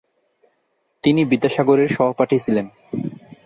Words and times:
তিনি 1.03 1.21
বিদ্যাসাগরের 1.25 1.89
সহপাঠী 1.89 2.37
ছিলেন। 2.39 2.65